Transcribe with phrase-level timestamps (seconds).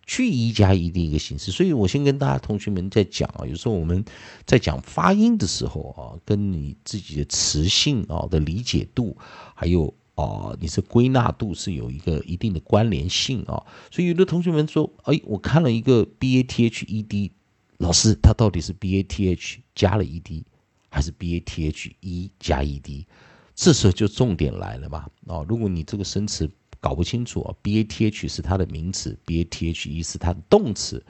[0.06, 4.04] 去一加一的一个形式，所以我先跟大家同学们在讲啊，有时候我们
[4.46, 9.16] 在讲发音的时候啊，跟你自己的词性啊的理解度，
[9.56, 13.64] 还有啊你是归纳度是有一个一定的关联性啊。
[13.90, 17.32] 所以有的同学们说，哎，我看了一个 b a t h e d，
[17.78, 20.44] 老师他到底是 b a t h 加了 e d，
[20.90, 23.08] 还是 b a t h e 加 e d？
[23.56, 26.50] 这时候就重点来了嘛啊，如果你这个生词。
[26.84, 31.02] 搞不清楚啊，b a t h 是它的名词，b a t h e 是它的动词，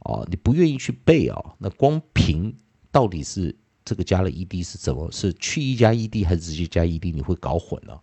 [0.00, 1.42] 哦，你不愿意去背啊？
[1.56, 2.54] 那光凭
[2.90, 5.10] 到底是这个加了 e d 是怎么？
[5.10, 7.10] 是去一加 e d 还是直接加 e d？
[7.10, 7.98] 你会搞混了。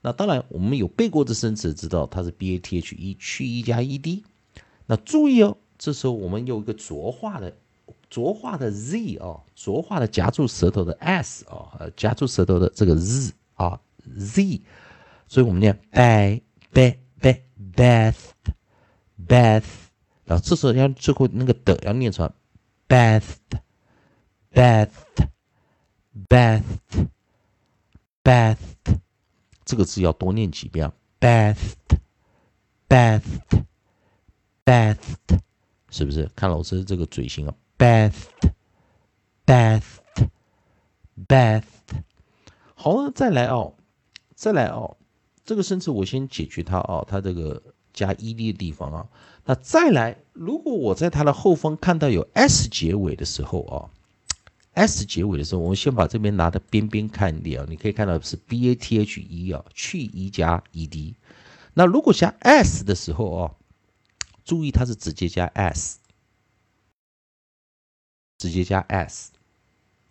[0.00, 4.24] 那当然，我们有背过的生词，知道它是 b a t h e 去一加 e d。
[4.86, 7.54] 那注意哦，这时候我们有一个浊化的
[8.08, 13.78] 浊化的 z 啊，浊化的夹住舌头的 s 啊，夹住舌头的这个 z 啊
[14.16, 14.62] z，
[15.28, 15.78] 所以我们念
[16.80, 16.98] a。
[17.18, 17.40] bath
[17.74, 18.32] bath
[19.26, 19.64] bath，
[20.26, 22.30] 然后这时候要最后那个的要念出来
[22.86, 23.36] ，bath
[24.52, 24.90] bath
[26.28, 26.62] bath
[28.22, 28.58] bath，
[29.64, 31.72] 这个字要多念几遍，bath
[32.86, 33.22] bath
[34.64, 34.98] bath，
[35.90, 36.30] 是不是？
[36.36, 38.26] 看老师这个嘴型啊，bath
[39.46, 39.84] bath
[41.26, 41.64] bath，
[42.74, 43.74] 好了，再来哦，
[44.34, 44.96] 再来哦。
[45.46, 47.62] 这个生词我先解决它啊，它这个
[47.92, 49.06] 加 e d 的地方啊，
[49.44, 53.88] 那再来，如果我在它的后方看到有 s 结尾的时候啊
[54.74, 61.14] ，s 结尾的时候，我们先把这边拿的边边看一点啊，你可以看到是 b a t h e 啊，去 e 加 e d，
[61.74, 63.54] 那如果加 s 的时候啊，
[64.44, 65.98] 注意它是直接加 s，
[68.36, 69.30] 直接加 s，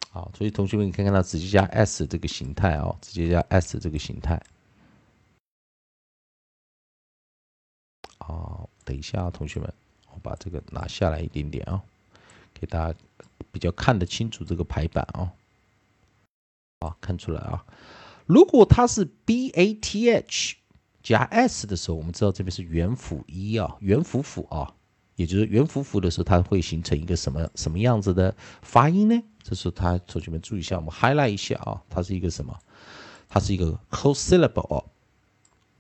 [0.10, 4.42] 好，所以同学们你可以看到直接加 s 这个形态啊，直接加 s 这个形态。
[8.28, 9.74] 啊，等一下，啊同学们，
[10.14, 11.82] 我把这个拿下来一点点啊，
[12.54, 12.98] 给大家
[13.52, 15.32] 比较看得清楚这个排版啊。
[16.80, 17.66] 啊，看出来啊。
[18.26, 20.56] 如果它是 b a t h
[21.04, 24.74] 加 s 的时候，我们知道这边是元辅一啊，元辅辅啊，
[25.16, 29.24] 也就是元辅辅的时候，它会形成一个什么什么样子的发音呢？
[29.44, 32.60] 这时候，它同学们注意一下，我们 highlight 一下啊，它是一个什么？
[33.30, 34.86] 它是一个 close syllable，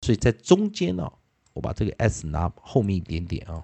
[0.00, 1.12] 所以在中间呢，
[1.52, 3.62] 我把这个 s 拿后面一点点啊，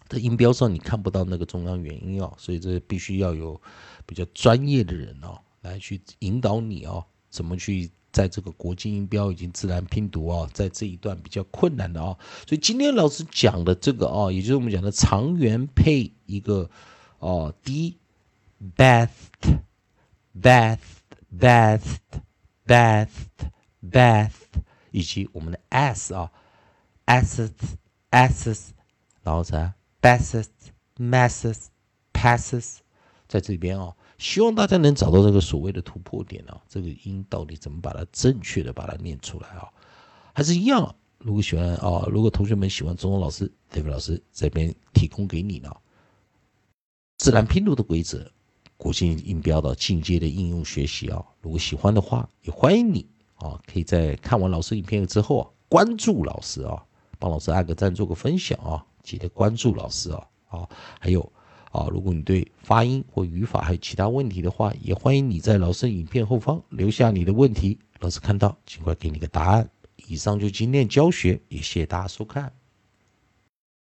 [0.09, 3.61] 的音标上你看不到那个中央元音哦，所以这必须要有
[4.05, 16.69] 比较专业的人哦来去引导你哦，怎么去在这个国际音标以及自然拼读哦，在这一段比较困难的哦，所以今天老师讲的这个哦，也就是我们讲的长元配一个
[17.17, 17.97] 哦 d
[18.77, 19.09] best。
[20.35, 20.79] bath,
[21.31, 21.97] bath,
[22.65, 23.07] bath,
[23.87, 24.31] bath，
[24.89, 26.31] 以及我们的 s 啊
[27.05, 28.69] ，asses，asses，
[29.21, 30.47] 然后啥，basses,
[30.97, 31.67] masses,
[32.11, 32.77] passes，
[33.27, 39.67] 在这边啊，希望大家能找到这个所谓的突破点啊，这个音到底怎么把它正确的把它念出来啊？
[40.33, 45.69] 还是一样，如果喜欢啊，如果同学们喜欢中文老师德文老师这边提供给你呢，
[47.17, 48.31] 自然拼读的规则。
[48.77, 53.05] 国际音标的进阶的应用学习啊，如果喜欢的话，也欢迎你
[53.35, 56.81] 啊，可以在看完老师影片之后啊，关注老师啊，
[57.19, 61.31] 帮老师按个赞，做个分享啊，记得关注老师啊啊，还有
[61.73, 69.67] 啊，如果你对发音或语法还有其他问题的话，也欢迎你在老师影片后方留下你的问题，老师看到尽快给你个答案。
[70.07, 72.53] 以上就今天教学，也谢谢大家收看。